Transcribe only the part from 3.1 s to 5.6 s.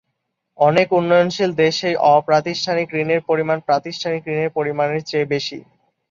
পরিমাণ প্রাতিষ্ঠানিক ঋণের পরিমাণের চেয়ে বেশি।